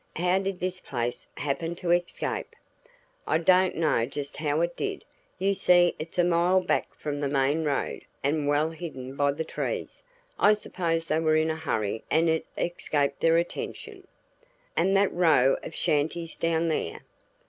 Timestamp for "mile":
6.23-6.59